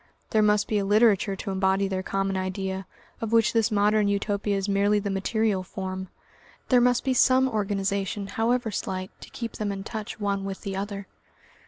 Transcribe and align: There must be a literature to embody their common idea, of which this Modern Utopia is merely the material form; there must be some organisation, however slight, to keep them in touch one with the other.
There 0.31 0.41
must 0.41 0.67
be 0.67 0.79
a 0.79 0.83
literature 0.83 1.35
to 1.35 1.51
embody 1.51 1.87
their 1.87 2.01
common 2.01 2.35
idea, 2.35 2.87
of 3.21 3.31
which 3.31 3.53
this 3.53 3.69
Modern 3.69 4.07
Utopia 4.07 4.57
is 4.57 4.67
merely 4.67 4.97
the 4.97 5.11
material 5.11 5.61
form; 5.61 6.07
there 6.69 6.81
must 6.81 7.03
be 7.03 7.13
some 7.13 7.47
organisation, 7.47 8.25
however 8.25 8.71
slight, 8.71 9.11
to 9.21 9.29
keep 9.29 9.57
them 9.57 9.71
in 9.71 9.83
touch 9.83 10.19
one 10.19 10.43
with 10.43 10.61
the 10.61 10.75
other. 10.75 11.05